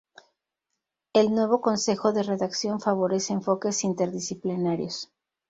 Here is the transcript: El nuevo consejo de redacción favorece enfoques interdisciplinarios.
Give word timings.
El 1.13 1.29
nuevo 1.31 1.61
consejo 1.61 2.11
de 2.11 2.23
redacción 2.23 2.79
favorece 2.81 3.33
enfoques 3.33 3.83
interdisciplinarios. 3.83 5.11